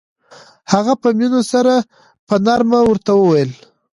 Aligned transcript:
هغه 0.73 0.93
په 1.01 1.09
مينه 1.17 1.41
سره 1.51 1.73
په 2.27 2.35
نرمۍ 2.45 2.81
ورته 2.85 3.11
وويل. 3.15 3.51